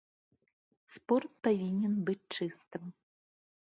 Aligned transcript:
Спорт 0.95 1.31
павінен 1.49 1.93
быць 2.11 2.21
чыстым. 2.35 2.83